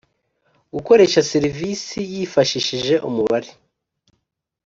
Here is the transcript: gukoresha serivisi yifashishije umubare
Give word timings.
gukoresha 0.73 1.25
serivisi 1.31 1.99
yifashishije 2.13 2.95
umubare 3.09 3.49